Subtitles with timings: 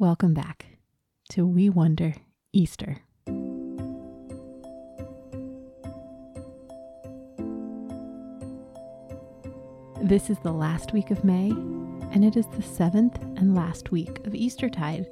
[0.00, 0.64] Welcome back
[1.28, 2.14] to We Wonder
[2.54, 3.02] Easter.
[10.02, 14.26] This is the last week of May, and it is the seventh and last week
[14.26, 15.06] of Eastertide.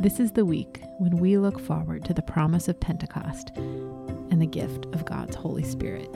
[0.00, 4.46] This is the week when we look forward to the promise of Pentecost and the
[4.46, 6.10] gift of God's Holy Spirit.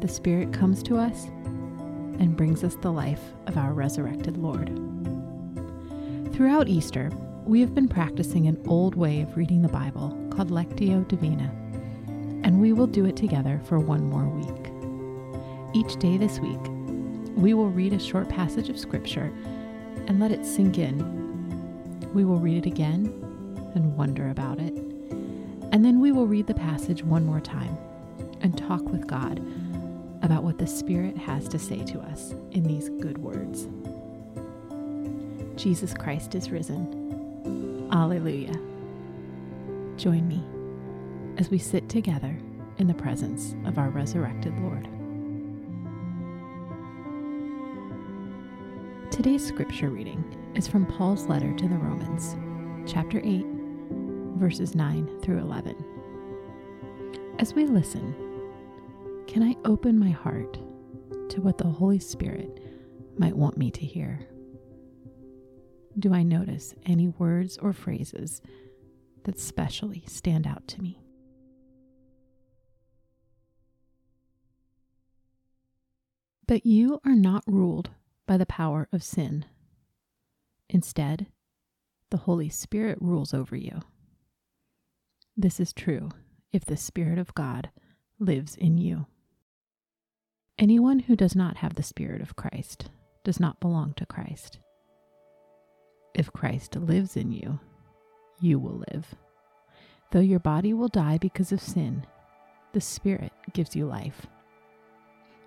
[0.00, 1.26] The Spirit comes to us
[2.18, 4.76] and brings us the life of our resurrected Lord.
[6.38, 7.10] Throughout Easter,
[7.46, 11.50] we have been practicing an old way of reading the Bible called Lectio Divina,
[12.44, 14.72] and we will do it together for one more week.
[15.74, 16.60] Each day this week,
[17.34, 19.32] we will read a short passage of Scripture
[20.06, 22.06] and let it sink in.
[22.14, 23.06] We will read it again
[23.74, 24.74] and wonder about it,
[25.72, 27.76] and then we will read the passage one more time
[28.42, 29.38] and talk with God
[30.22, 33.66] about what the Spirit has to say to us in these good words.
[35.58, 37.88] Jesus Christ is risen.
[37.90, 38.54] Alleluia.
[39.96, 40.40] Join me
[41.36, 42.38] as we sit together
[42.78, 44.88] in the presence of our resurrected Lord.
[49.10, 50.22] Today's scripture reading
[50.54, 52.36] is from Paul's letter to the Romans,
[52.88, 53.44] chapter 8,
[54.36, 55.74] verses 9 through 11.
[57.40, 58.14] As we listen,
[59.26, 60.56] can I open my heart
[61.30, 62.60] to what the Holy Spirit
[63.18, 64.20] might want me to hear?
[65.98, 68.40] Do I notice any words or phrases
[69.24, 71.00] that specially stand out to me?
[76.46, 77.90] But you are not ruled
[78.26, 79.44] by the power of sin.
[80.70, 81.26] Instead,
[82.10, 83.80] the Holy Spirit rules over you.
[85.36, 86.10] This is true
[86.52, 87.70] if the Spirit of God
[88.18, 89.06] lives in you.
[90.58, 92.90] Anyone who does not have the Spirit of Christ
[93.24, 94.58] does not belong to Christ.
[96.14, 97.60] If Christ lives in you,
[98.40, 99.14] you will live.
[100.10, 102.06] Though your body will die because of sin,
[102.72, 104.26] the Spirit gives you life.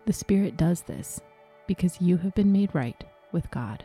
[0.05, 1.21] The Spirit does this
[1.67, 3.83] because you have been made right with God.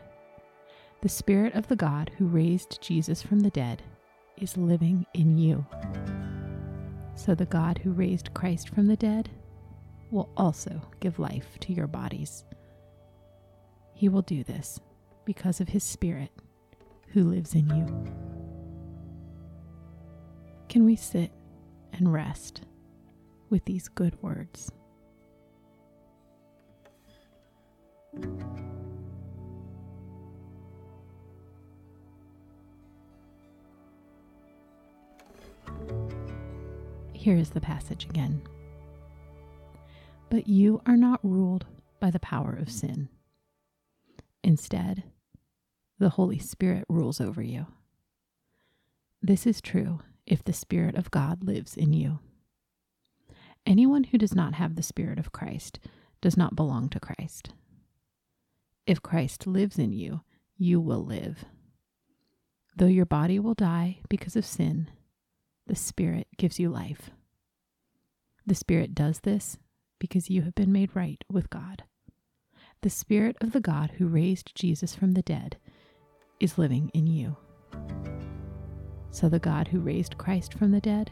[1.01, 3.83] The Spirit of the God who raised Jesus from the dead
[4.37, 5.65] is living in you.
[7.15, 9.29] So the God who raised Christ from the dead
[10.11, 12.45] will also give life to your bodies.
[13.93, 14.79] He will do this
[15.25, 16.31] because of his Spirit
[17.13, 18.13] who lives in you.
[20.69, 21.31] Can we sit
[21.93, 22.61] and rest
[23.49, 24.71] with these good words?
[37.13, 38.41] Here is the passage again.
[40.29, 41.65] But you are not ruled
[41.99, 43.09] by the power of sin.
[44.43, 45.03] Instead,
[45.99, 47.67] the Holy Spirit rules over you.
[49.21, 52.19] This is true if the Spirit of God lives in you.
[53.65, 55.79] Anyone who does not have the Spirit of Christ
[56.21, 57.49] does not belong to Christ.
[58.85, 60.21] If Christ lives in you,
[60.57, 61.45] you will live.
[62.75, 64.89] Though your body will die because of sin,
[65.65, 67.09] the Spirit gives you life.
[68.45, 69.57] The Spirit does this
[69.99, 71.83] because you have been made right with God.
[72.81, 75.57] The Spirit of the God who raised Jesus from the dead
[76.39, 77.35] is living in you.
[79.11, 81.11] So the God who raised Christ from the dead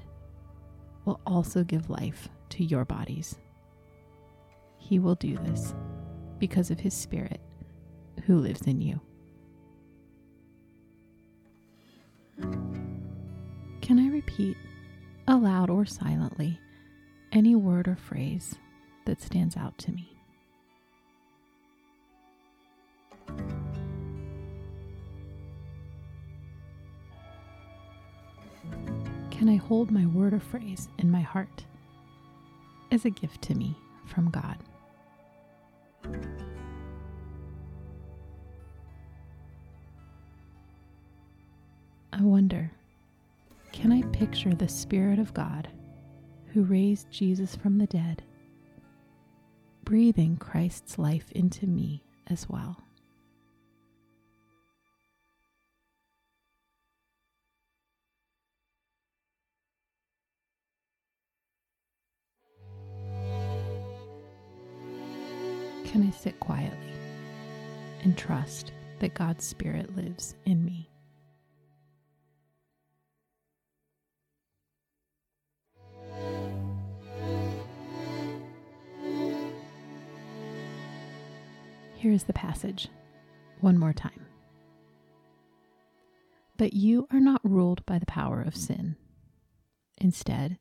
[1.06, 3.36] will also give life to your bodies.
[4.78, 5.74] He will do this
[6.38, 7.42] because of his Spirit
[8.26, 9.00] who lives in you.
[13.82, 14.58] Can I repeat,
[15.28, 16.60] aloud or silently,
[17.32, 18.56] any word or phrase
[19.06, 20.15] that stands out to me?
[29.32, 31.66] Can I hold my word or phrase in my heart
[32.92, 34.58] as a gift to me from God?
[42.14, 42.72] I wonder,
[43.74, 45.68] can I picture the Spirit of God
[46.54, 48.24] who raised Jesus from the dead,
[49.84, 52.85] breathing Christ's life into me as well?
[65.96, 66.92] Can I sit quietly
[68.04, 70.90] and trust that God's Spirit lives in me?
[81.96, 82.90] Here is the passage
[83.62, 84.26] one more time.
[86.58, 88.98] But you are not ruled by the power of sin.
[89.98, 90.60] Instead,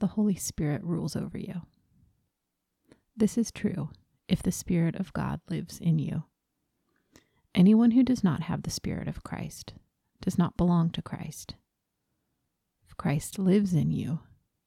[0.00, 1.62] the Holy Spirit rules over you.
[3.16, 3.88] This is true
[4.28, 6.24] if the Spirit of God lives in you.
[7.54, 9.72] Anyone who does not have the Spirit of Christ
[10.20, 11.54] does not belong to Christ.
[12.86, 14.20] If Christ lives in you,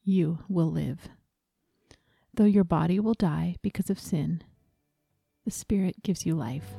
[0.03, 1.09] you will live.
[2.33, 4.43] Though your body will die because of sin,
[5.45, 6.75] the Spirit gives you life.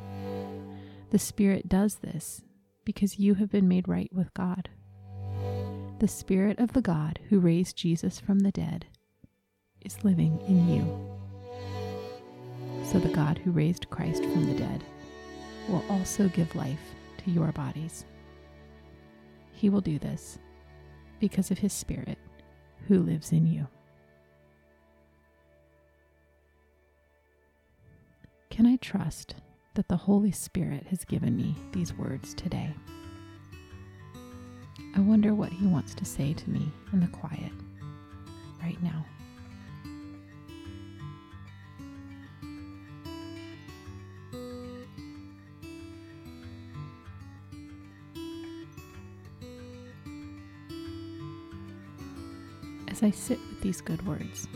[1.11, 2.43] The Spirit does this
[2.84, 4.70] because you have been made right with God.
[5.99, 8.87] The Spirit of the God who raised Jesus from the dead
[9.82, 11.21] is living in you.
[12.84, 14.84] So the God who raised Christ from the dead
[15.69, 16.81] will also give life
[17.25, 18.05] to your bodies.
[19.52, 20.38] He will do this
[21.20, 22.19] because of his Spirit
[22.88, 23.67] who lives in you.
[28.50, 29.37] Can I trust
[29.75, 32.75] that the Holy Spirit has given me these words today?
[34.94, 37.52] I wonder what he wants to say to me in the quiet
[38.61, 39.06] right now.
[52.93, 54.47] As I sit with these good words?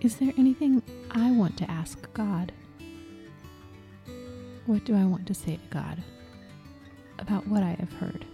[0.00, 2.52] Is there anything I want to ask God?
[4.66, 6.00] What do I want to say to God
[7.18, 8.24] about what I have heard?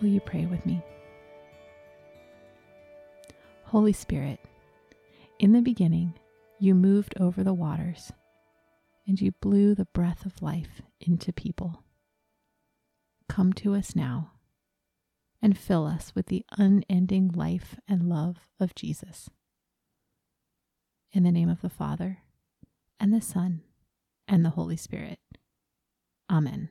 [0.00, 0.82] Will you pray with me?
[3.64, 4.40] Holy Spirit,
[5.38, 6.14] in the beginning,
[6.58, 8.10] you moved over the waters
[9.10, 11.82] and you blew the breath of life into people.
[13.28, 14.30] Come to us now
[15.42, 19.28] and fill us with the unending life and love of Jesus.
[21.10, 22.18] In the name of the Father,
[23.00, 23.62] and the Son,
[24.28, 25.18] and the Holy Spirit.
[26.30, 26.68] Amen.